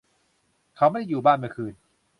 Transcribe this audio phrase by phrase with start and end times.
[0.75, 1.73] เขาไม่ได้อยู่บ้านเมื่อคืน